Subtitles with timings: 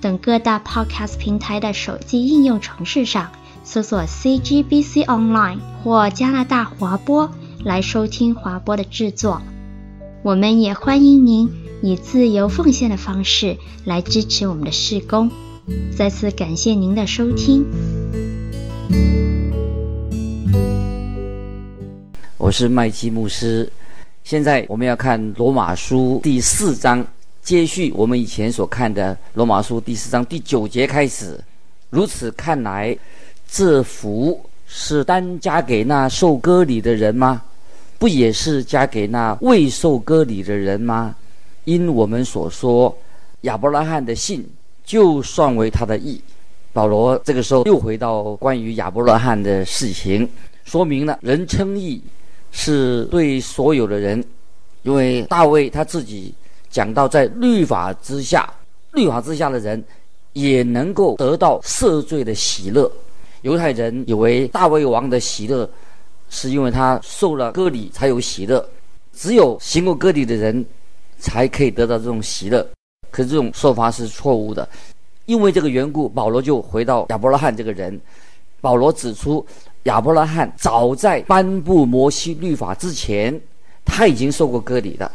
[0.00, 3.30] 等各大 Podcast 平台的手机应用程式上
[3.64, 7.30] 搜索 CGBC Online 或加拿大华播
[7.64, 9.40] 来收听华播的制作。
[10.22, 11.50] 我们也欢迎您
[11.82, 15.30] 以自由奉献的方式来支持我们的事工。
[15.96, 17.64] 再次感谢您的收听。
[22.38, 23.70] 我是麦基牧师。
[24.22, 27.06] 现在我们要看罗马书第四章，
[27.46, 31.38] 接续我们以前所看的罗马书第四章第九节开始。
[31.90, 32.98] 如此看来，
[33.48, 37.40] 这福是单加给那受割礼的人吗？
[38.00, 41.14] 不也是加给那未受割礼的人吗？
[41.66, 42.92] 因我们所说，
[43.42, 44.44] 亚伯拉罕的信
[44.84, 46.20] 就算为他的义。
[46.72, 50.28] 保罗这个时候又回到关于亚伯拉罕的事情，
[50.64, 52.02] 说明了人称义。
[52.50, 54.24] 是对所有的人，
[54.82, 56.34] 因为大卫他自己
[56.76, 58.52] 讲到，在律法之下，
[58.92, 59.82] 律法之下的人
[60.34, 62.92] 也能够得到赦罪的喜乐。
[63.40, 65.66] 犹太人以为大卫王的喜乐
[66.28, 68.62] 是因为他受了割礼才有喜乐，
[69.14, 70.62] 只有行过割礼的人
[71.18, 72.68] 才可以得到这种喜乐。
[73.10, 74.68] 可是这种说法是错误的，
[75.24, 77.98] 因为这个缘故，保罗就回到亚伯拉罕这个人，
[78.60, 79.44] 保罗指出。
[79.84, 83.40] 亚伯拉罕早在颁布摩西律法之前，
[83.82, 85.10] 他已经受过割礼的。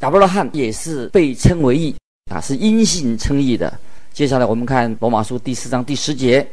[0.00, 1.94] 亚伯拉罕也是被称为义
[2.30, 3.72] 啊，是因信称义的。
[4.12, 6.46] 接下来我们看罗马书第四章第十节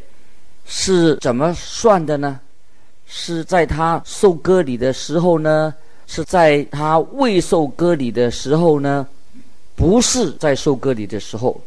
[0.66, 2.40] 是怎么算的呢？
[3.06, 5.74] 是在他受割礼的时候呢？
[6.08, 9.06] 是在他未受割礼的时候呢？
[9.76, 11.60] 不是在受割礼的时候，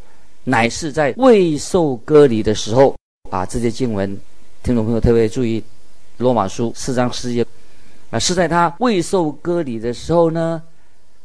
[0.44, 2.94] 乃是在未受割礼的时候
[3.30, 3.44] 啊！
[3.44, 4.16] 这些经文，
[4.62, 5.62] 听众朋友特别注意。
[6.18, 7.44] 罗马书四章十节，
[8.10, 10.62] 啊，是在他未受割礼的时候呢，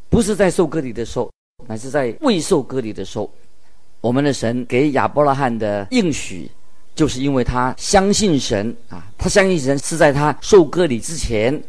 [0.10, 1.32] 不是在受割礼的时候，
[1.68, 3.30] 乃是在未受割礼的时候。
[4.02, 6.50] 我们的神给亚伯拉罕的应许，
[6.96, 11.62] 就是因为他相信神啊，他相信神是在他受割礼之前，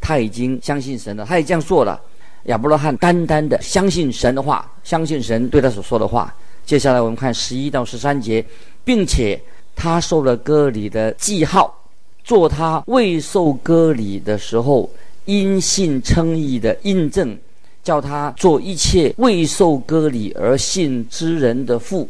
[0.00, 2.00] 他已经相信神了，他也这样做了。
[2.44, 6.34] 亚伯拉罕单单的相信神的话，相信神对他所说的话。
[6.64, 8.44] 接下来我们看十一到十三节，
[8.82, 9.38] 并且
[9.76, 11.78] 他受了割礼的记号。
[12.24, 14.88] 做他未受割礼的时候，
[15.26, 17.36] 因信称义的印证，
[17.84, 22.08] 叫他做一切未受割礼而信之人的父，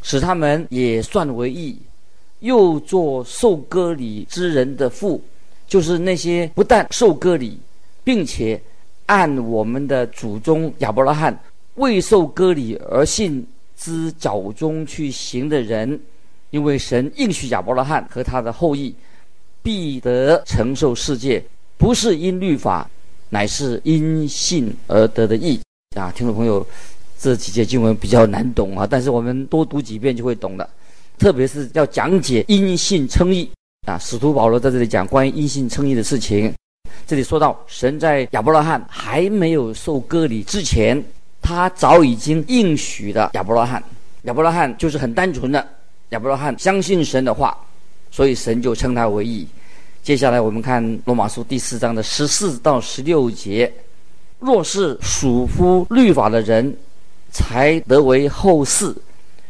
[0.00, 1.74] 使他们也算为义；
[2.40, 5.20] 又做受割礼之人的父，
[5.68, 7.58] 就是那些不但受割礼，
[8.02, 8.58] 并且
[9.04, 11.38] 按我们的祖宗亚伯拉罕
[11.74, 16.00] 未受割礼而信之脚踪去行的人，
[16.50, 18.94] 因为神应许亚伯拉罕和他的后裔。
[19.62, 21.44] 必得承受世界，
[21.76, 22.88] 不是因律法，
[23.28, 25.60] 乃是因信而得的义
[25.96, 26.12] 啊！
[26.12, 26.66] 听众朋友，
[27.18, 30.68] 这几节经文比较难懂啊，但是我们多读几遍就会懂了。
[31.18, 33.50] 特别是要讲解因信称义
[33.86, 36.52] 啊，使徒保罗在这里讲关于因信称义的事情。
[37.06, 41.02] 这里说到，神在亚伯拉罕还没有受割礼之前，
[41.40, 43.82] 他早已经应许了亚伯拉罕。
[44.22, 45.66] 亚伯拉罕就是很单纯的，
[46.10, 47.56] 亚伯拉罕相信神的话。
[48.08, 49.46] 所以神就称他为义。
[50.06, 53.72] 接下来我们看罗马书第四章的十四到十六节：
[54.38, 56.72] 若是属乎律法的人，
[57.32, 58.94] 才得为后嗣，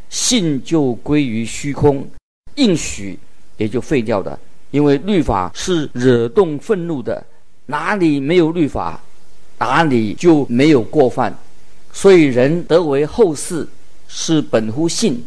[0.09, 2.09] 信就归于虚空，
[2.55, 3.19] 应许
[3.59, 4.39] 也就废掉的。
[4.71, 7.23] 因为律法是惹动愤怒的，
[7.67, 8.99] 哪里没有律法，
[9.59, 11.37] 哪里就没有过犯。
[11.93, 13.67] 所以人得为后嗣，
[14.09, 15.23] 是本乎信，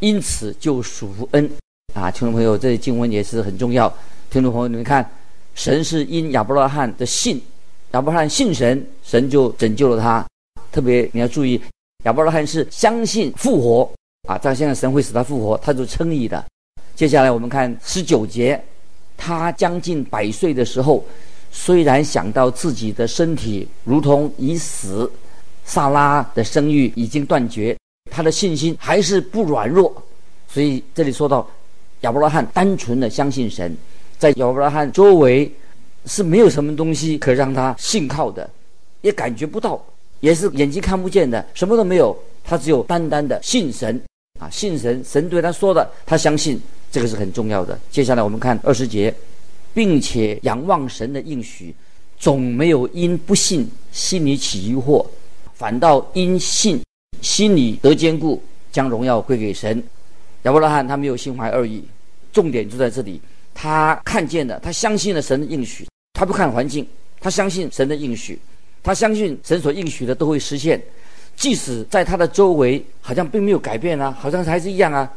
[0.00, 1.50] 因此就属乎恩。
[1.92, 3.94] 啊，听众朋友，这里经文也是很重要。
[4.32, 5.06] 听众朋友，你们看，
[5.54, 7.38] 神是因亚伯拉罕的信，
[7.90, 10.24] 亚伯拉罕信神，神就拯救了他。
[10.72, 11.60] 特别你要注意，
[12.04, 13.92] 亚伯拉罕是相信复活
[14.26, 16.42] 啊，但现在神会使他复活，他就称义的。
[16.96, 18.58] 接下来我们看十九节，
[19.18, 21.04] 他将近百岁的时候，
[21.50, 25.12] 虽然想到自己的身体如同已死，
[25.66, 27.76] 撒拉的生育已经断绝，
[28.10, 29.94] 他的信心还是不软弱。
[30.48, 31.46] 所以这里说到。
[32.00, 33.76] 亚伯拉罕单纯的相信神，
[34.22, 35.50] 在亚伯拉罕周围
[36.06, 38.48] 是没有什么东西可让他信靠的，
[39.00, 39.84] 也感觉不到，
[40.20, 42.16] 也是眼睛看不见的，什么都没有。
[42.44, 44.00] 他只有单单的信神
[44.38, 46.60] 啊，信神，神对他说的，他相信，
[46.92, 47.76] 这个是很重要的。
[47.90, 49.12] 接下来我们看二十节，
[49.74, 51.74] 并且仰望神的应许，
[52.16, 55.04] 总没有因不信心里起疑惑，
[55.54, 56.80] 反倒因信
[57.20, 58.40] 心里得坚固，
[58.70, 59.82] 将荣耀归给神。
[60.44, 61.82] 亚伯拉罕他没有心怀二意，
[62.32, 63.20] 重点就在这里，
[63.62, 66.84] 他看见了，他相信了神的应许，他不看环境，
[67.20, 68.36] 他相信神的应许，
[68.82, 70.82] 他相信神所应许的都会实现。
[71.36, 75.08] 即使在他的周围好像并没有改变啊，好像还是一样啊，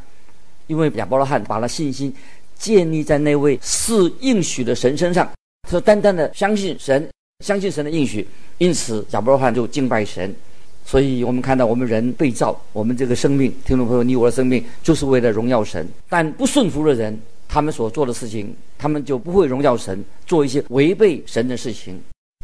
[0.68, 2.14] 因为亚伯拉罕把他信心
[2.56, 5.28] 建立在那位是应许的神身上，
[5.68, 7.10] 他单单的相信神，
[7.44, 8.24] 相信神的应许，
[8.58, 10.32] 因此亚伯拉罕就敬拜神。
[10.84, 15.84] 所以我们看到我们人被造，我们这个生命，听众朋友，你我的生命就是为了荣耀神。
[16.08, 17.20] 但不顺服的人，
[17.56, 21.98] 他们所做的事情，他们就不会荣耀神，做一些违背神的事情。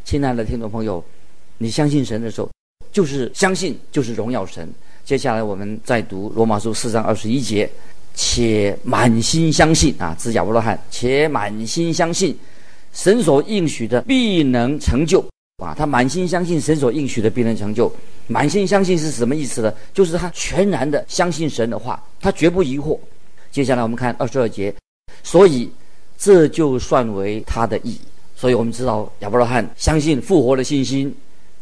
[0.07, 1.05] 亲爱的听众朋友，
[1.59, 2.49] 你相信神的时候。
[2.91, 4.67] 就是相信，就是荣耀神。
[5.05, 7.71] 接下来我们再读罗马书四章二十一节，
[8.15, 12.35] 且满心相信啊，指亚伯拉罕，且满心相信
[12.95, 15.23] 神所应许的必能成就
[15.63, 15.75] 啊。
[15.75, 17.95] 他满心相信神所应许的必能成就。
[18.29, 19.71] 满心相信是什么意思呢？
[19.93, 22.99] 就是他全然的相信神的话，他绝不疑惑。
[23.51, 24.75] 接下来我们看二十二节，
[25.23, 25.71] 所以
[26.19, 27.99] 这就算为他的义。
[28.37, 31.15] 所以我们知道亚伯拉罕相信复活的信心，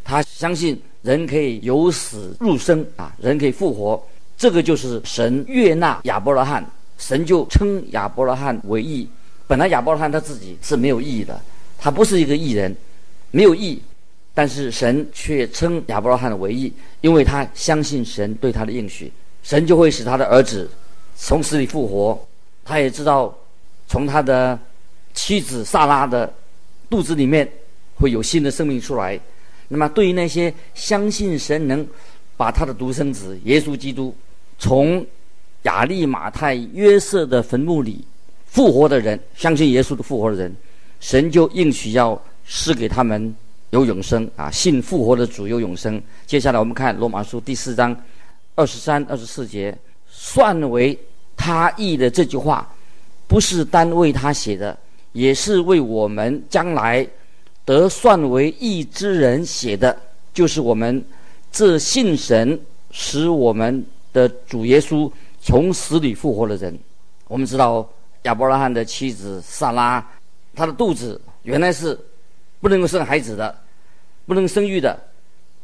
[0.04, 0.80] 他相信。
[1.02, 3.98] 人可以由死入生啊，人可以复活，
[4.36, 6.62] 这个就是神悦纳亚伯拉罕，
[6.98, 9.08] 神就称亚伯拉罕为义。
[9.46, 11.40] 本来亚伯拉罕他自己是没有义的，
[11.78, 12.76] 他不是一个义人，
[13.30, 13.80] 没有义，
[14.34, 16.70] 但是神却称亚伯拉罕为义，
[17.00, 19.10] 因为他相信神对他的应许，
[19.42, 20.68] 神就会使他的儿子
[21.16, 22.26] 从死里复活。
[22.62, 23.34] 他也知道
[23.90, 24.56] 从他的
[25.12, 26.32] 妻子撒拉的
[26.88, 27.50] 肚子里面
[27.96, 29.18] 会有新的生命出来。
[29.66, 31.84] 那么，对于那些相信神能
[32.36, 34.14] 把他的独生子耶稣基督
[34.60, 35.04] 从
[35.62, 38.04] 亚利马太约瑟的坟墓里
[38.46, 40.54] 复活的人，相信耶稣的复活的人，
[41.00, 43.34] 神就应许要赐给他们
[43.70, 44.48] 有永生啊！
[44.48, 46.00] 信复活的主有永生。
[46.26, 47.96] 接下来我们看罗马书第四章
[48.54, 49.76] 二十三、二十四节，
[50.08, 50.96] 算为
[51.36, 52.68] 他义的这句话，
[53.30, 54.76] 不是单为他写的，
[55.12, 57.06] 也是为我们将来。
[57.64, 59.96] 得算为义之人写的，
[60.34, 61.04] 就是我们
[61.52, 62.58] 这信神
[62.90, 65.08] 使我们的主耶稣
[65.40, 66.76] 从死里复活的人。
[67.28, 67.88] 我们知道
[68.22, 70.04] 亚伯拉罕的妻子撒拉，
[70.52, 71.96] 她的肚子原来是
[72.60, 73.56] 不能够生孩子的，
[74.26, 74.98] 不能生育的。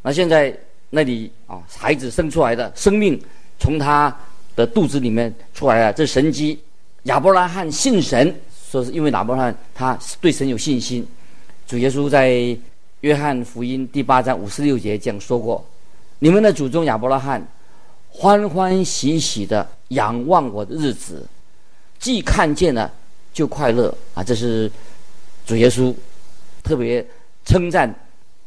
[0.01, 0.57] 那现在
[0.91, 3.21] 那里啊，孩子生出来的生命
[3.59, 4.17] 从她
[4.55, 6.57] 的肚子里面出来了，这神迹。
[7.07, 8.35] 亚伯拉罕信神，
[8.69, 11.07] 说是因为亚伯拉罕他对神有信心。
[11.65, 12.57] 主耶稣在
[13.01, 15.65] 约翰福音第八章五十六节这样说过
[16.19, 17.47] ：“你们的祖宗亚伯拉罕
[18.11, 21.25] 欢欢喜喜的仰望我的日子，
[22.01, 22.93] 既看见了
[23.33, 24.71] 就快乐啊！”这是
[25.47, 25.95] 主耶稣
[26.65, 27.07] 特别
[27.45, 27.95] 称赞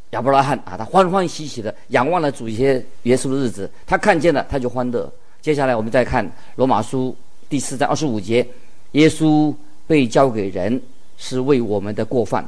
[0.09, 5.09] 亚伯拉罕啊，他欢欢喜喜的仰望了主耶耶稣的日子，他看见了他就欢乐。
[5.41, 7.15] 接下来我们再看罗马书
[7.50, 8.48] 第四章二十五节
[8.94, 9.51] ：“耶稣
[9.88, 10.80] 被交给人，
[11.18, 12.47] 是为我们的过犯。”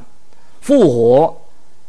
[0.62, 1.36] 复活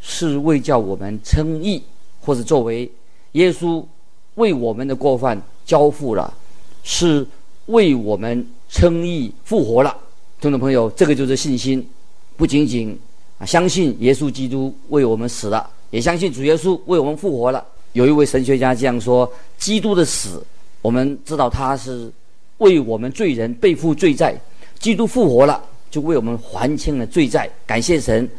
[0.01, 1.83] 是为叫我们称义，
[2.19, 2.91] 或者作为
[3.33, 3.85] 耶稣
[4.33, 6.33] 为我们的过犯交付了，
[6.81, 7.23] 是
[7.67, 9.95] 为我们称义复活了。
[10.41, 11.87] 听众朋友，这个就是信心，
[12.35, 12.97] 不仅仅
[13.37, 17.63] 啊相信耶稣基督为我们死了，也相信主耶稣为我们复活了。
[17.91, 20.43] 有一位神学家这样说：基督的死，
[20.81, 22.11] 我们知道他是
[22.57, 24.33] 为我们罪人背负罪债；
[24.79, 27.49] 基督复活了，就为我们还清了罪债。
[27.65, 28.29] 感谢神。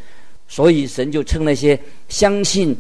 [0.46, 1.76] 所以神就称那些
[2.08, 2.76] 相信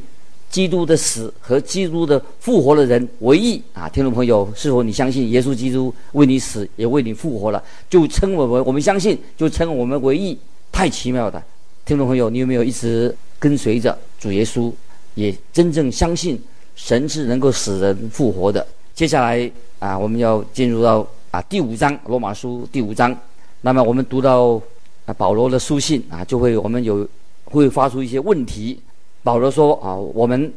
[0.50, 3.88] 基督的死和基督的复活的人为义啊！
[3.88, 7.64] 听众朋友，是否你相信耶稣基督为你死也为你复活了？
[7.88, 10.38] 就称我们我们相信，就称我们为义，
[10.70, 11.42] 太奇妙的！
[11.86, 14.70] 听众朋友，你有没有一直跟随着主耶稣，
[15.14, 16.40] 也真正相信
[16.76, 18.64] 神是能够使人复活的？
[18.94, 23.12] 接下来啊，我们要进入到啊第五章罗马书第五章，
[23.60, 24.52] 那么我们读到
[25.04, 27.06] 啊保罗的书信啊，就会我们有。
[27.46, 28.80] 会发出一些问题。
[29.22, 30.52] 保罗说：“啊，我们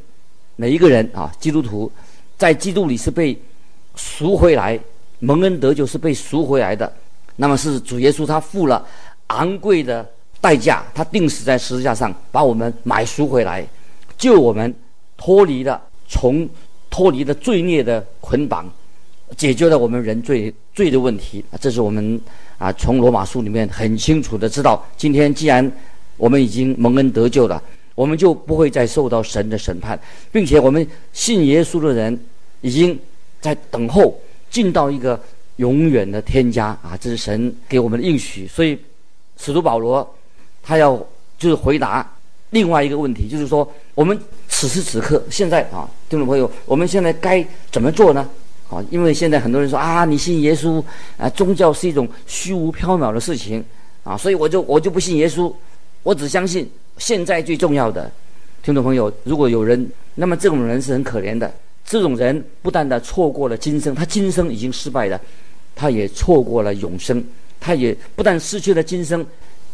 [0.55, 1.91] 每一个人啊，基督徒，
[2.37, 3.37] 在基督里是被
[3.95, 4.79] 赎回来，
[5.19, 6.91] 蒙恩得救是被赎回来的。
[7.35, 8.83] 那么是主耶稣他付了
[9.27, 10.07] 昂贵的
[10.39, 13.67] 代价，他钉死在十字架上，把我们买赎回来，
[14.17, 14.73] 救我们
[15.17, 16.49] 脱离了从
[16.89, 18.65] 脱离了罪孽的捆绑，
[19.35, 21.43] 解决了我们人罪罪的问题。
[21.59, 22.19] 这是我们
[22.57, 24.85] 啊从罗马书里面很清楚的知道。
[24.95, 25.69] 今天既然
[26.15, 27.61] 我们已经蒙恩得救了，
[27.93, 29.99] 我们就不会再受到神的审判，
[30.31, 32.17] 并且我们信耶稣的人
[32.61, 32.97] 已经
[33.41, 34.19] 在等候
[34.49, 35.19] 进到一个
[35.57, 36.95] 永远的天家啊！
[36.99, 38.47] 这是神给我们的应许。
[38.47, 38.77] 所以，
[39.37, 40.15] 使徒保罗
[40.63, 40.95] 他要
[41.37, 42.07] 就是回答
[42.51, 44.17] 另外一个问题，就是说我们
[44.47, 48.27] 此时此刻现在啊，听众朋友，我们现在该怎么做呢？
[48.67, 50.83] 好，因为现在很多人说啊，你信耶稣
[51.17, 53.63] 啊，宗教是一种虚无缥缈的事情
[54.03, 55.51] 啊，所以我就我就不信耶稣，
[56.03, 58.11] 我只相信现在最重要的。
[58.61, 61.49] 听众朋友，如果有人，那么这种人是很可怜的。
[61.85, 65.17] 这种人不但的错过了今生，他今生已经失败了，
[65.73, 67.23] 他也错过了永生，
[67.61, 69.25] 他也不但失去了今生，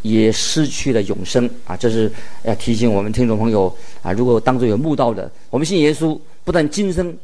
[0.03, 1.75] 也失去了永生啊！
[1.75, 2.11] 这是
[2.43, 7.17] 要提醒我们听众朋友啊，如果当中有慕道的，我们信耶稣，不但今生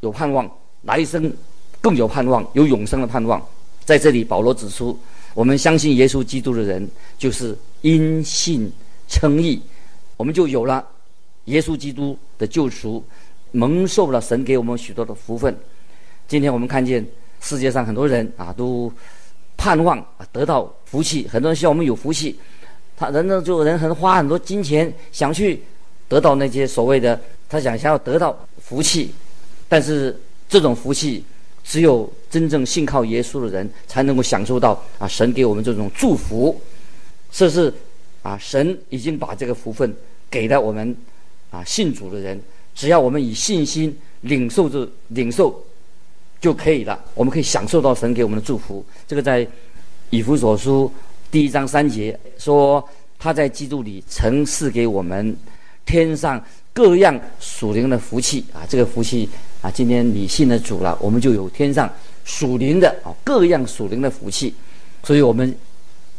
[0.00, 0.46] 有盼望，
[0.86, 1.32] 来生
[1.80, 3.44] 更有盼望，有永生的盼望。
[3.84, 4.98] 在这里，保罗指出，
[5.34, 6.88] 我们相信耶稣基督的人，
[7.18, 8.72] 就是因信
[9.08, 9.60] 称义，
[10.16, 10.84] 我们就有了
[11.44, 13.04] 耶稣基督的救赎。
[13.52, 15.56] 蒙受了神给我们许多的福分。
[16.28, 17.06] 今天我们看见
[17.40, 18.92] 世界上很多人啊，都
[19.56, 21.26] 盼望得到福气。
[21.28, 22.38] 很多人希望我们有福气，
[22.96, 25.62] 他人呢就人很花很多金钱想去
[26.06, 29.14] 得到那些所谓的他想想要得到福气，
[29.68, 30.14] 但是
[30.48, 31.24] 这种福气
[31.64, 36.60] 只有真正信靠耶稣的人才能够享受到啊神给我们这种祝福。
[37.30, 37.72] 这是
[38.22, 39.94] 啊神已经把这个福分
[40.30, 40.96] 给了我们
[41.50, 42.40] 啊信主的人。
[42.74, 45.64] 只要我们以信心领受这领受
[46.40, 48.84] 就可以了，我们可以享受到神给我们的祝福。
[49.08, 49.46] 这个在
[50.10, 50.92] 以弗所书
[51.30, 52.86] 第一章三节说，
[53.18, 55.34] 他在基督里曾赐给我们
[55.86, 59.28] 天上各样属灵的福气啊，这个福气
[59.66, 61.90] 啊，今天你信了主了，我们就有天上
[62.24, 64.54] 属灵的啊各样属灵的福气。
[65.02, 65.52] 所以我们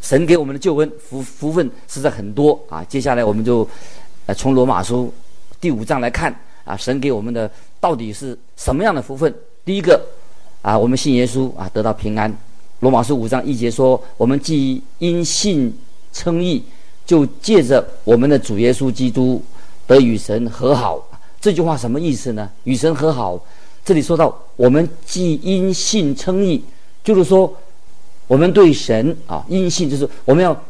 [0.02, 2.84] 神给我们的救恩福福分实在很多啊。
[2.84, 3.66] 接下来我们就
[4.36, 5.14] 从罗马书
[5.62, 6.36] 第五章来看。
[6.66, 7.50] 啊，神给我们的
[7.80, 9.34] 到底是什么样的福分？
[9.64, 9.98] 第一个，
[10.62, 12.30] 啊，我们信耶稣啊，得到平安。
[12.82, 15.74] 罗马书五章一节说：“我们既因信
[16.12, 16.62] 称义，
[17.06, 19.42] 就借着我们的主耶稣基督
[19.86, 21.02] 得与神和好。”
[21.48, 22.52] 这句话什么意思呢？
[22.66, 23.42] 与神和好，
[23.86, 26.62] 这里说到我们既因信称义，
[27.06, 27.56] 就是说
[28.28, 30.62] 我们对神啊，因信就是我们要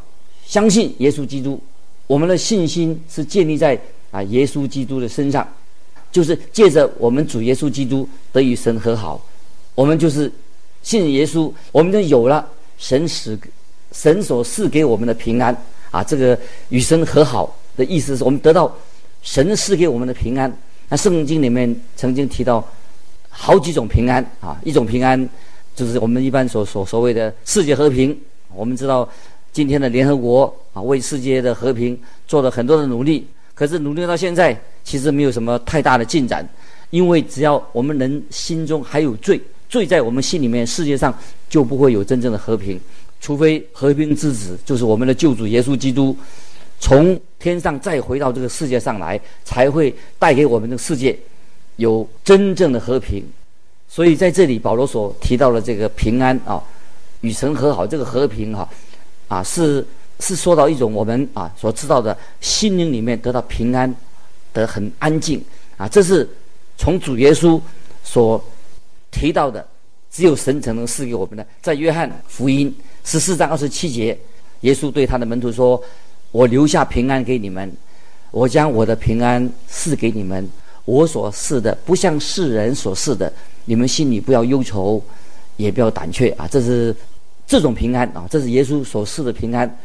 [0.46, 1.60] 相信耶稣基督，
[2.06, 3.76] 我们的信心是建立在
[4.12, 5.48] 啊耶稣基督的身上。
[6.12, 9.20] 就是借着我们主耶稣基督得与神和好，
[9.74, 10.32] 我们就是
[10.84, 13.36] 信耶稣，我们就有了神使
[13.94, 15.56] 神所赐给我们的平安
[15.90, 16.04] 啊！
[16.04, 16.38] 这个
[16.70, 18.72] 与神和好的意思是我们得到
[19.24, 20.56] 神赐给我们的平安。
[20.90, 22.66] 那圣经里面曾经提到
[23.30, 25.30] 好几种平安啊，一种平安
[25.76, 28.18] 就是我们一般所所所谓的世界和平。
[28.56, 29.08] 我们知道
[29.52, 33.28] 今天的联合国啊，为世界的和平做了很多的努力。
[33.54, 36.48] 可是努力到现在，其实没有什么太大的进展，
[36.90, 41.14] 因为只要我们人心中还有罪，罪在我们心里面，世界上
[41.50, 42.80] 就不会有真正的和平。
[43.20, 46.16] 除非和平之子就是我们的救主耶稣基督，
[46.80, 51.18] 从天上再回到这个世界上来，才会带给我们的世界
[51.76, 53.24] 有真正的和平。
[53.88, 56.64] 所以在这里，保罗所提到的这个平安啊，
[57.22, 58.68] 与神和好，这个和平哈
[59.28, 59.86] 啊，啊是。
[60.20, 63.96] 是说到一种我们啊所知道的心灵里面得到平安，
[64.52, 65.40] 得很安静
[65.78, 66.28] 啊，这是
[66.76, 67.62] 从主耶稣
[68.04, 68.44] 所
[69.12, 69.64] 提到的，
[70.10, 71.46] 只有神才能赐给我们的。
[71.62, 74.18] 在约翰福音十四章二十七节，
[74.62, 75.80] 耶稣对他的门徒说
[76.32, 77.72] ：“我留下平安给你们，
[78.32, 80.48] 我将我的平安赐给你们。
[80.86, 83.32] 我所赐的不像世人所赐的，
[83.66, 85.02] 你们心里不要忧愁，
[85.58, 86.96] 也不要胆怯啊。”这是
[87.46, 89.78] 这种平安啊，这是耶稣所赐的平安。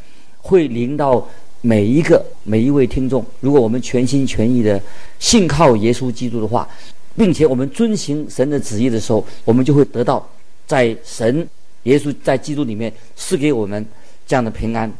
[0.44, 1.26] 会临到
[1.60, 3.24] 每一个每一位听众。
[3.40, 4.80] 如果我们全心全意的
[5.18, 6.68] 信靠耶稣基督的话，
[7.16, 10.28] 并且我们遵行神的旨意的时候，我们就会得到
[10.66, 11.48] 在神
[11.84, 13.84] 耶稣在基督里面赐给我们
[14.26, 14.92] 这样的平安。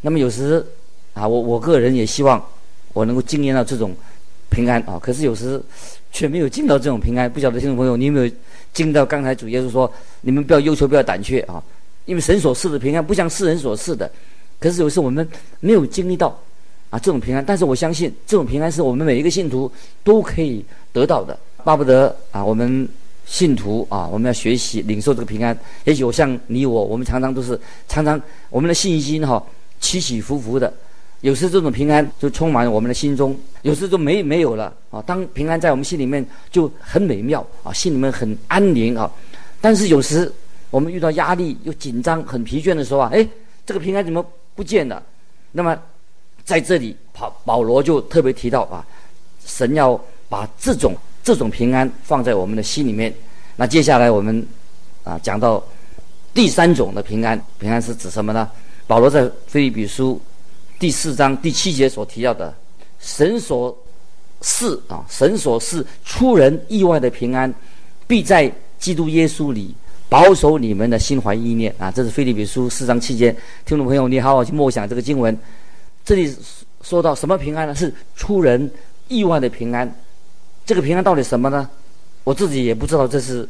[0.00, 0.64] 那么有时
[1.18, 2.40] 啊，我我个人也希望
[2.92, 3.92] 我能够经验到这种
[4.48, 4.98] 平安啊。
[5.02, 5.60] 可是有时
[6.12, 7.30] 却没有尽到这种平安。
[7.30, 8.30] 不晓得听众朋友，你有没有
[8.72, 11.62] 尽到刚才主耶稣说：“你们不要忧愁，不要胆怯啊，
[12.04, 14.10] 因为神所赐的平安不像世人所赐的。”
[14.60, 15.28] 可是有时我们
[15.60, 16.28] 没有经历到
[16.90, 19.70] 啊这种平安，但是我相信这种平安是我们每一个信徒
[20.04, 21.38] 都可以得到的。
[21.64, 22.88] 巴不得啊，我们
[23.26, 25.56] 信徒啊，我们要学习领受这个平安。
[25.84, 29.42] 也许我像你我，我们常常都是常常我们的信心哈、
[29.80, 30.72] 起起伏伏的。
[31.20, 35.02] 有时这种平安就充满我们的心中，有时就没没有了啊。
[35.02, 39.10] 当平安在我们心里面就很美妙啊，心里面很安宁啊。
[39.60, 40.32] 但是有时
[40.70, 43.26] 我们遇到压力又紧张、很疲倦的时候啊，哎，
[43.66, 44.24] 这个平安怎么？
[44.54, 45.00] 不见了，
[45.52, 45.78] 那么
[46.44, 48.84] 在这里，保保罗就特别提到啊，
[49.46, 53.14] 神要把这种这种平安放在我们的心里面。
[53.54, 54.44] 那接下来我们
[55.04, 55.62] 啊，讲到
[56.34, 58.50] 第三种的平安，平安是指什么呢？
[58.88, 60.20] 保罗在腓利比书
[60.78, 62.54] 第四章第七节所提到的，
[63.00, 63.76] 神所
[64.40, 67.52] 赐啊，神所赐出人意外的平安，
[68.06, 69.74] 必在基督耶稣里
[70.08, 71.90] 保守你们的心怀意念啊。
[71.90, 73.34] 这是腓立比书四章七节，
[73.66, 75.36] 听众朋友，你好好去默想这个经文。
[76.04, 76.32] 这里
[76.82, 77.74] 说到什么平安呢？
[77.74, 78.70] 是出人
[79.08, 79.92] 意外的平安。
[80.64, 81.68] 这个平安到底什么呢？
[82.22, 83.48] 我自己也不知道这是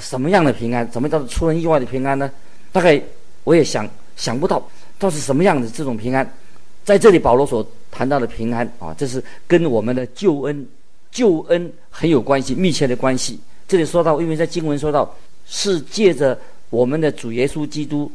[0.00, 2.28] 什么样的平安，怎么叫做出人意外的平安呢？
[2.72, 3.00] 大概
[3.44, 4.58] 我也想想不到，
[4.98, 6.28] 到底是什么样的这种平安。
[6.84, 10.66] 在这里，保罗所谈到的平安啊，这是跟我们的救恩、
[11.10, 13.40] 救恩很有关系、密切的关系。
[13.66, 16.38] 这里说到，因为在经文说到，是借着
[16.68, 18.12] 我们的主耶稣基督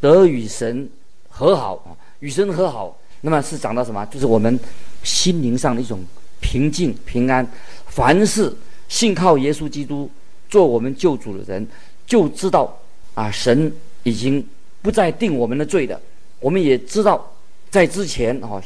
[0.00, 0.88] 得与神
[1.28, 4.04] 和好啊，与神和好，那么是讲到什么？
[4.06, 4.58] 就是我们
[5.04, 6.00] 心灵上的一种
[6.40, 7.48] 平静、平安。
[7.86, 8.52] 凡是
[8.88, 10.10] 信靠耶稣基督
[10.48, 11.64] 做我们救主的人，
[12.06, 12.76] 就知道
[13.14, 14.44] 啊，神已经
[14.82, 16.00] 不再定我们的罪的。
[16.40, 17.32] 我们也知道，
[17.70, 18.60] 在之前啊，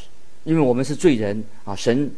[0.44, 2.10] 因为我们是罪人啊，神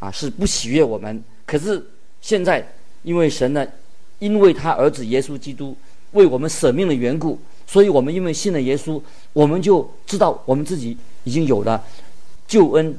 [0.00, 1.22] 啊是不喜悦我们。
[1.46, 1.82] 可是
[2.20, 2.66] 现在，
[3.02, 3.66] 因为神呢，
[4.18, 5.76] 因为他儿子耶稣基督
[6.12, 9.00] 为我们舍命的缘故，所以我们因为信了耶稣，
[9.32, 11.82] 我们就知道我们自己已经有了
[12.48, 12.98] 救恩，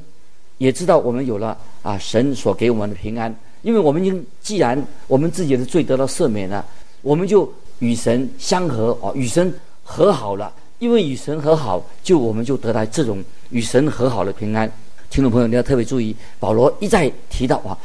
[0.58, 3.34] 也知道我们有了啊神所给我们的平安。
[3.62, 6.64] 因为我们已经，既然我们自己的罪得到赦免了，
[7.02, 9.52] 我们就与神相和啊，与神
[9.82, 10.52] 和好了。
[10.78, 14.70] 因为与神和好，就我们就得到这种与神和好的平安。
[15.08, 17.76] 听众朋友，你要特别注意，保罗一再提到啊，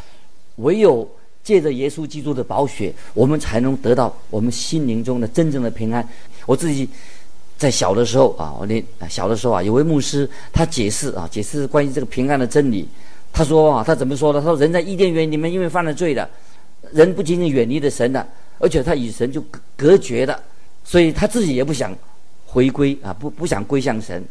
[0.58, 1.08] 唯有
[1.44, 6.06] 借着耶稣基督的宝血，我们才能得到我们心灵中的真正的平安。
[6.46, 6.90] 我自己
[7.58, 12.88] 在小的时候啊，我那小的时候啊，有位牧师他解释啊，解释关于这个平安的真理。
[13.32, 14.42] 他说啊，他怎么说的？
[14.42, 16.30] 他说人在伊甸园里面，因为犯了罪的，
[16.92, 18.28] 人不仅仅远离了神的，
[18.60, 20.38] 而且他与神就隔隔绝的，
[20.84, 21.96] 所以他自己也不想
[22.52, 24.22] 回归啊，不不想归向神。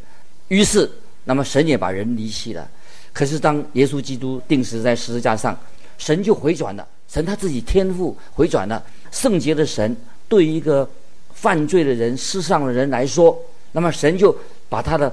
[0.49, 0.91] 于是，
[1.25, 2.69] 那么神也把人离弃了。
[3.13, 5.59] 可是当耶稣基督钉死在十字架上，
[5.97, 6.87] 神就回转了。
[7.09, 8.83] 神他自己天赋回转了。
[9.11, 9.97] 圣洁的神
[10.29, 10.89] 对于一个
[11.33, 13.37] 犯罪的人、世上的人来说，
[13.73, 14.37] 那么神就
[14.69, 15.11] 把他的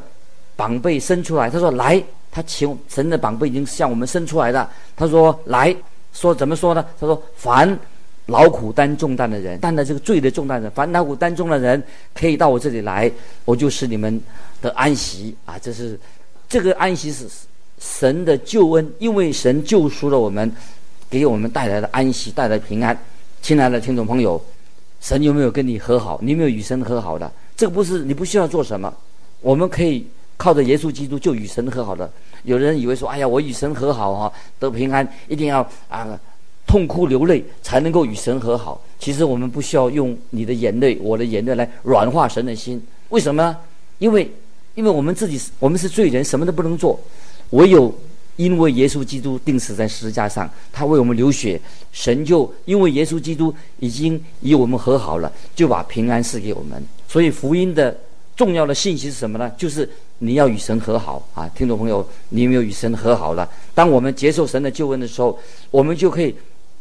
[0.57, 2.03] 膀臂伸出来，他说来。
[2.29, 4.69] 他请神的膀臂已经向我们伸出来了。
[4.95, 5.75] 他说：“来
[6.13, 6.85] 说怎么说呢？
[6.99, 7.67] 他说：凡
[8.27, 11.81] 劳苦担重担的人，担了这个罪的重担的人，凡劳苦担重的人，
[12.13, 13.11] 可以到我这里来，
[13.45, 14.21] 我就使你们
[14.61, 15.57] 得安息啊！
[15.59, 15.99] 这是
[16.47, 17.25] 这个安息是
[17.79, 20.51] 神的救恩，因为神救赎了我们，
[21.09, 22.97] 给我们带来的安息，带来平安。
[23.41, 24.41] 亲爱的听众朋友，
[24.99, 26.19] 神有没有跟你和好？
[26.21, 27.31] 你有没有与神和好的？
[27.55, 28.93] 这个不是你不需要做什么，
[29.41, 32.11] 我们可以靠着耶稣基督就与神和好的。”
[32.43, 35.59] 有人以为说：“哎呀，我与神和好哈，得平安，一定要
[35.89, 36.19] 啊
[36.67, 42.79] 痛哭流泪才能够与神和好。”其实我们不需要用你的眼泪、我的眼泪来软化神的心。
[43.09, 43.57] 为什么？
[43.99, 44.29] 因为
[44.75, 46.99] 因为我们自己我们是罪人，什么都不能做。
[47.51, 47.93] 唯有
[48.35, 51.59] 因为耶稣基督钉死在十字架上，他为我们流血，
[51.91, 56.83] 神就因为耶稣基督已经与我们和好了，就把平安赐给我们。
[57.07, 57.97] 所以福音的
[58.35, 59.49] 重要的信息是什么呢？
[59.57, 59.89] 就是。
[60.19, 63.47] 你要与神和好啊，听众朋友，你有没有与神和好了？
[63.75, 65.37] 当我们接受神的救恩的时候，
[65.69, 66.33] 我们就可以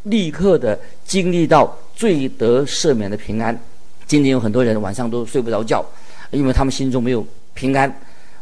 [0.07, 3.59] 立刻的经历到罪得赦免的平安。
[4.07, 5.85] 今天有很多人晚上都睡不着觉，
[6.31, 7.93] 因为他们心中没有平安。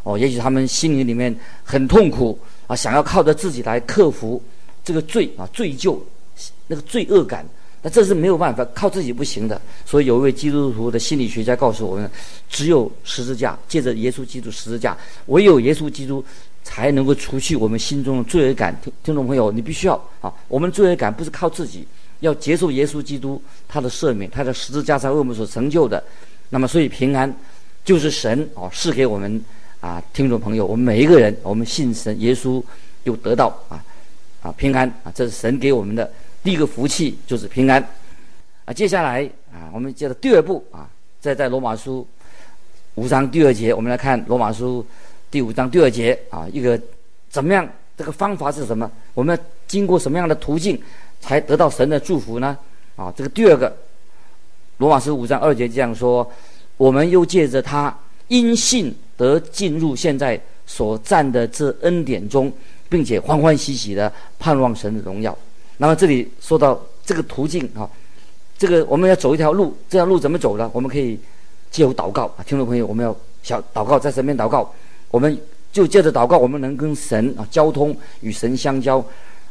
[0.02, 4.42] 哦，也许他们心里里面很痛苦啊，想要靠着自己来克服
[4.84, 5.98] 这个罪啊，罪疚
[6.66, 7.46] 那个罪恶感。
[7.80, 9.60] 那这是没有办法，靠自己不行的。
[9.86, 12.10] 所以有一位基督徒的心理学家告诉我们，
[12.48, 14.96] 只有十字架，借着耶稣基督十字架，
[15.26, 16.24] 唯有耶稣基督
[16.64, 18.76] 才能够除去我们心中的罪恶感。
[18.82, 21.86] 听听众朋友，你必须要啊，我们罪恶感不是靠自己，
[22.20, 26.02] 要接受耶稣基督他的赦免，他的十字架上为我们所成就的。
[26.48, 27.32] 那么，所以平安
[27.84, 29.40] 就是神哦赐给我们
[29.80, 32.62] 啊，听众朋友，我们每一个人，我们信神耶稣
[33.04, 33.84] 就得到啊
[34.42, 36.10] 啊平安啊，这是神给我们的。
[36.42, 37.82] 第一个福气就是平安，
[38.64, 40.88] 啊，接下来啊，我们接着第二步啊，
[41.20, 42.06] 再在罗马书
[42.94, 44.84] 五章第二节，我们来看罗马书
[45.34, 46.80] 第五章第二节啊，一个
[47.28, 47.68] 怎么样？
[47.98, 48.88] 这个方法是什么？
[49.14, 50.80] 我们要经过什么样的途径
[51.20, 52.56] 才得到神的祝福呢？
[52.94, 53.76] 啊，这个第二个
[54.76, 56.24] 罗马书五章二节这样说：
[56.76, 57.92] 我们又借着他
[58.28, 62.52] 因信得进入现在所占的这恩典中，
[62.88, 65.36] 并且欢欢喜喜的盼望神的荣耀。
[65.78, 67.90] 那么这里说到这个途径啊，
[68.56, 70.70] 这个我们要走一条路，这条路怎么走呢？
[70.72, 71.18] 我们可以
[71.72, 74.72] 借由祷告啊，听众朋友，我们要小祷告，在身边祷告，
[75.14, 75.38] 我们
[75.72, 78.98] 就借着祷告，我们能跟神啊交通，与神相交，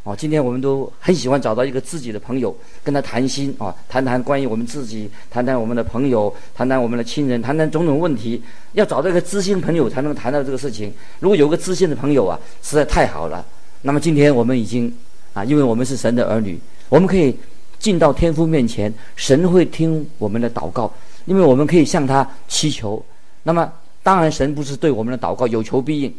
[0.04, 8.44] 啊，今天我们都很喜欢找到一个自己的朋友，跟他谈心啊，谈谈关于我们自己，谈谈我们的朋友，谈谈我们的亲人，谈谈种种问题。
[8.74, 10.94] 要找到一个知心朋友，才能谈到这个事情。
[11.22, 13.46] 如果有个知心的朋友啊，实在太好了。
[13.84, 14.94] 那么今天我们已经
[15.34, 17.34] 啊，因为我们是神的儿女，我们可以
[17.80, 23.02] 进到天父面前，神会听我们的祷告，因为我们可以向他祈求。
[23.44, 23.72] 那么
[24.04, 26.14] 当然，神不是对我们的祷告有求必应，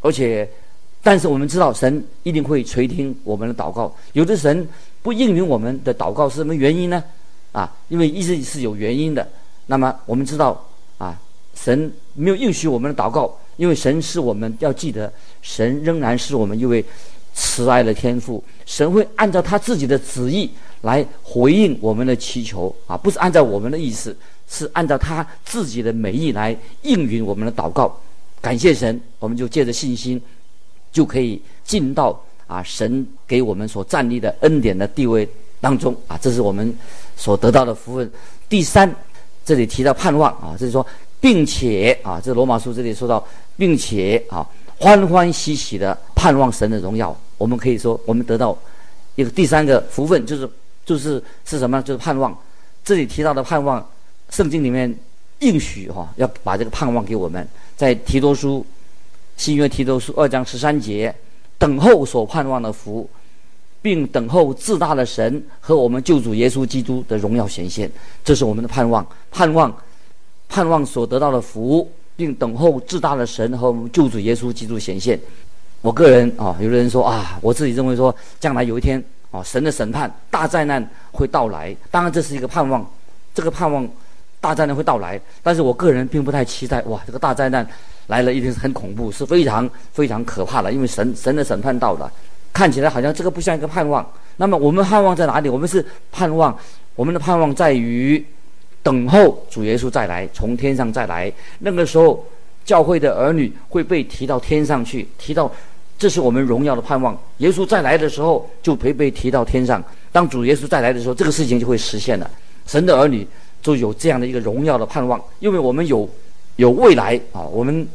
[0.00, 0.48] 而且。
[1.02, 3.94] 但是我们知道，神一定会垂听我们的祷告。
[4.14, 4.68] 有的神
[5.04, 7.04] 不应允我们的祷告是什么原因呢？
[7.52, 9.24] 啊，因为一直是有原因的。
[9.66, 10.60] 那么我们知道，
[10.98, 11.16] 啊，
[11.54, 16.84] 神没有应许我们的祷告，因为神是我们要记得，神仍然是我们一位
[17.34, 18.42] 慈爱的天父。
[18.64, 24.16] 神会按照他自己的旨意来回应我们的祈求啊，不是按照我们的意思，
[24.48, 27.98] 是按照他自己的美意来应允我们的祷告。
[28.40, 30.20] 感谢神，我们就借着信心。
[30.92, 35.28] 就可以进到啊神给我们所站立的恩典的地位
[35.60, 36.74] 当中啊，这是我们
[37.18, 38.10] 所得到的福分。
[38.48, 38.90] 第三，
[39.44, 40.86] 这里提到盼望啊，就是说，
[41.20, 43.22] 并且啊，这罗马书这里说到，
[43.58, 47.14] 并且啊，欢欢喜喜的盼望神的荣耀。
[47.36, 48.56] 我们可以说，我们得到
[49.16, 50.48] 一个第三个福分，就是
[50.86, 51.82] 就是是什么？
[51.82, 52.34] 就是盼望。
[52.82, 53.86] 这里提到的盼望，
[54.30, 54.94] 圣经里面
[55.40, 58.64] 应许哈、要把这个盼望给我们，在提多书。
[59.36, 61.14] 新约提多书二章十三节，
[61.58, 63.06] 等候所盼望的福，
[63.82, 67.90] 并等候至大的神和我们救主耶稣基督的荣耀显现，
[68.24, 69.06] 这是我们的盼望。
[69.30, 69.76] 盼望，
[70.48, 71.86] 盼望所得到的福，
[72.16, 75.20] 并等候至大的神和我们救主耶稣基督显现。
[75.82, 81.76] 我个人啊，有的人说啊，我自己认为说，将来有一天啊，神的审判大灾难会到来。
[81.90, 82.90] 当然这是一个盼望，
[83.34, 83.86] 这个盼望
[84.40, 87.66] 大灾难会到来，但是我个人并不太期待哇，这个大灾难。
[88.08, 92.08] 来了一定是很恐怖，是非常非常可怕的，因为神神的审判到了，
[92.52, 94.08] 看起来好像这个不像一个盼望。
[94.36, 95.48] 那么我们盼望在哪里？
[95.48, 96.56] 我们是盼望，
[96.94, 98.24] 我们的盼望在于
[98.80, 101.32] 等候主耶稣再来，从天上再来。
[101.58, 102.24] 那个时候，
[102.64, 105.50] 教会的儿女会被提到天上去，提到
[105.98, 107.20] 这是我们荣耀的盼望。
[107.38, 109.82] 耶稣再来的时候，就会被提到天上。
[110.12, 112.30] 当主耶稣再来的时候，这个事情就会实现了。
[112.68, 113.26] 神的儿女
[113.66, 116.08] 就有这样的一个荣耀的盼望，因为我们有。
[116.56, 117.86] 有未来啊，我们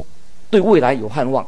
[0.52, 1.44] 对未来有盼望。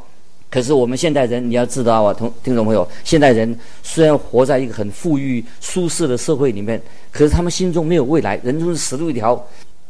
[0.49, 6.81] 可是我们现代人，你要知道啊，同听众朋友，现代人虽然活在一个很富裕、舒适的社会里面，
[7.12, 9.39] 可是他们心中没有未来，人就是死路一条。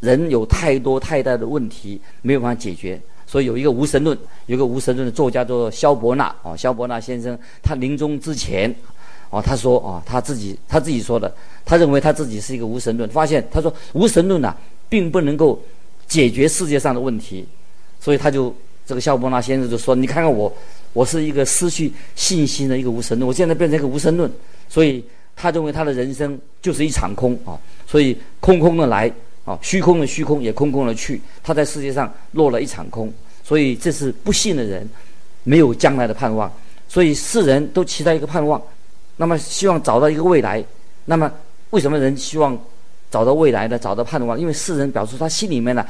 [0.02, 4.18] 人有太多太大的问题没有办法解决，所以有一个无神论，
[4.48, 8.76] 有一个无神论的作家叫做萧伯纳啊，萧伯纳先生，他临终之前
[9.34, 11.34] 啊，他说啊，他自己他自己说的，
[11.66, 14.56] 他认为他自己是一个无神论，发现他说无神论啊，
[14.88, 15.60] 并不能够。
[16.06, 17.44] 解决世界上的问题，
[18.00, 18.54] 所以他就
[18.86, 20.54] 这个萧伯纳先生就说：“你看看我，
[20.92, 24.30] 我是一个失去信心的一个无神论，我现在变成一个无神论。”
[24.70, 25.04] 所以
[25.36, 29.12] 他认为他的人生就是一场空啊，所以空空的来
[29.44, 33.12] 啊，虚空的虚空也空空的去，他在世界上落了一场空。
[33.44, 34.88] 所以这是不信的人
[35.44, 36.52] 没有将来的盼望。
[36.88, 38.62] 所以世人都期待一个盼望，
[39.18, 40.64] 那么希望找到一个未来。
[41.06, 41.32] 那么
[41.70, 42.58] 为什么人希望？
[43.14, 45.86] 找到未来呢，找到盼望，因为世人表示他心里面呢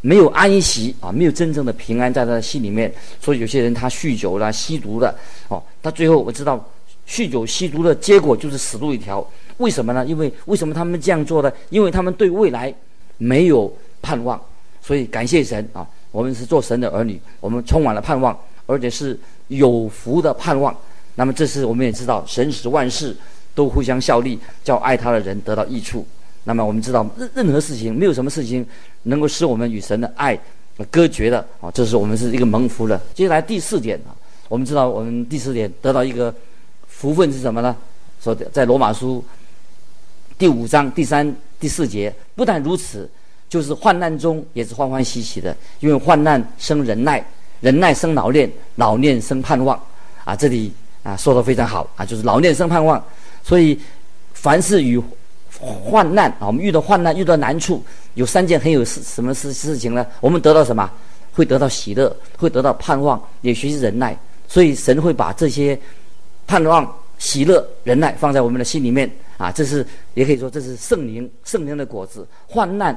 [0.00, 6.68] 没有安息啊，没有真正的平安在他的心里面，所以有些人他酗酒了、吸毒了，哦，他最后我知道
[7.06, 9.24] 酗酒吸毒的结果就是死路一条。
[9.58, 10.04] 为什么呢？
[10.04, 11.52] 因为为什么他们这样做呢？
[11.70, 12.74] 因为他们对未来
[13.18, 14.40] 没有盼望。
[14.82, 20.76] 所以感谢神啊，我们是做神的儿女，我们充满了盼望，而且是有福的盼望。
[21.16, 23.16] 那么这是我们也知道，神使万事
[23.54, 26.06] 都互相效力，叫爱他的人得到益处。
[26.44, 28.66] 那么我们知道，任任何事情没有什么事情
[29.04, 30.38] 能够使我们与神的爱
[30.90, 33.00] 隔绝的啊，这是我们是一个蒙福的。
[33.14, 34.10] 接下来第四点啊，
[34.48, 36.34] 我们知道我们第四点得到一个
[36.86, 37.76] 福分是什么呢？
[38.20, 39.24] 说在罗马书
[40.36, 43.08] 第五章第三、第四节，不但如此，
[43.48, 47.24] 就是患难中也是欢欢喜喜的，因为患难生忍耐，
[47.60, 49.80] 忍耐生老练，老练生盼望。
[50.24, 50.72] 啊，这里
[51.04, 53.00] 啊说得非常好啊，就是老练生盼望。
[53.44, 53.78] 所以
[54.32, 55.00] 凡是与
[55.60, 57.80] 患难啊，我们遇到患难，遇到难处，
[58.14, 60.04] 有三件很有事什么事事情呢？
[60.20, 60.90] 我们得到什么？
[61.32, 64.16] 会得到喜乐，会得到盼望，也学习忍耐。
[64.46, 65.78] 所以神会把这些
[66.46, 69.50] 盼望、喜乐、忍耐放在我们的心里面啊。
[69.50, 72.26] 这是也可以说这是圣灵圣灵的果子。
[72.46, 72.96] 患难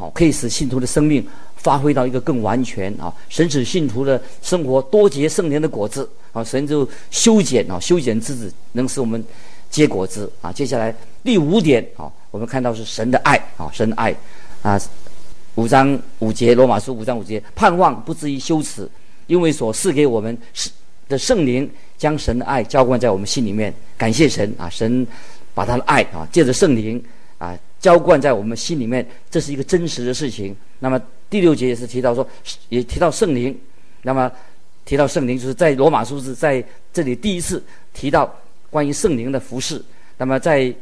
[0.00, 1.24] 好，可以使信徒的生命
[1.56, 3.14] 发挥到一个更完全啊。
[3.28, 6.42] 神使信徒的生活多结圣灵的果子啊。
[6.42, 9.22] 神就修剪啊，修剪枝子，能使我们。
[9.70, 10.50] 结果子啊！
[10.50, 14.12] 接下来第五点啊，我们看到是神的爱啊，神的爱
[14.62, 14.76] 啊，
[15.54, 18.90] 五章五节，罗马书五章五节，盼望不至于羞耻，
[19.28, 20.68] 因为所赐给我们是
[21.08, 24.68] 的圣灵将神的爱浇灌在我们心里面，感谢神啊！
[24.68, 25.06] 神
[25.54, 27.00] 把他的爱啊，借着圣灵
[27.38, 30.54] 啊，浇灌在我们心里面，这是一个真实的事情。
[30.78, 32.26] 那么第六节也是提到说，
[32.68, 33.58] 也提到圣灵。
[34.02, 34.30] 那么
[34.84, 36.62] 提到圣灵，就是在罗马书是在
[36.92, 37.62] 这里第一次
[37.92, 38.32] 提到
[38.70, 39.82] 关于圣灵的服饰。
[40.18, 40.72] 那么在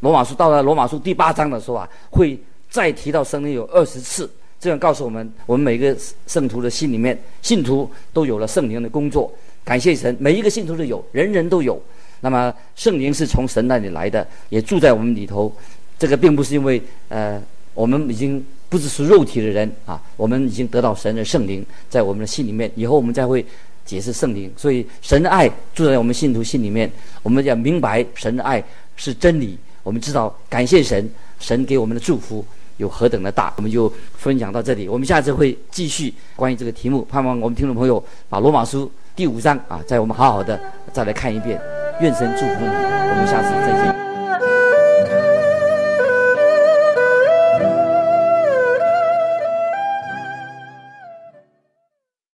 [0.00, 2.38] 罗马书到了罗马书第八章的时候啊，会
[2.70, 4.30] 再提到圣灵有二十次。
[4.60, 5.96] 这样告诉我们，我们每个
[6.26, 9.32] 圣徒的心里面，信徒都有了圣灵的工作。
[9.64, 11.80] 感谢神，每一个信徒都有，人人都有。
[12.20, 15.54] 那么圣灵是从神那里来的，也住在我们里头。
[15.98, 17.42] 这个并不是因为呃，
[17.74, 22.70] 我们已经不只是肉体的人啊，我们已经得到神的圣灵在我们的心里面。
[22.76, 23.44] 以后我们再会
[23.84, 24.52] 解释圣灵。
[24.56, 26.90] 所以神的爱住在我们信徒心里面，
[27.22, 28.62] 我们要明白神的爱
[28.96, 29.58] 是真理。
[29.82, 31.08] 我们知道感谢神，
[31.40, 32.44] 神给我们的祝福
[32.76, 33.52] 有何等的大。
[33.56, 37.06] 我们就分享到这里，我们下次会继续关于这个题目。
[37.10, 40.60] 盼望我们听众朋友把罗马书第五章啊，在我们好好的
[40.92, 41.58] 再来看一遍。
[42.02, 44.07] 愿神祝福你，我们下次再见。